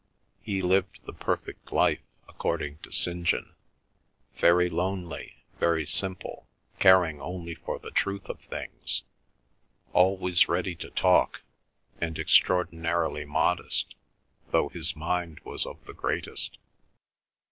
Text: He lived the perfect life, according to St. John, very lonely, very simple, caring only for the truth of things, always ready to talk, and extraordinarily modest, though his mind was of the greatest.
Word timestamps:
He 0.41 0.63
lived 0.63 1.05
the 1.05 1.13
perfect 1.13 1.71
life, 1.71 2.01
according 2.27 2.79
to 2.79 2.91
St. 2.91 3.23
John, 3.23 3.53
very 4.37 4.67
lonely, 4.67 5.43
very 5.59 5.85
simple, 5.85 6.47
caring 6.79 7.21
only 7.21 7.53
for 7.53 7.77
the 7.77 7.91
truth 7.91 8.27
of 8.27 8.39
things, 8.39 9.03
always 9.93 10.47
ready 10.47 10.73
to 10.77 10.89
talk, 10.89 11.43
and 11.99 12.17
extraordinarily 12.17 13.25
modest, 13.25 13.93
though 14.49 14.69
his 14.69 14.95
mind 14.95 15.39
was 15.41 15.67
of 15.67 15.85
the 15.85 15.93
greatest. 15.93 16.57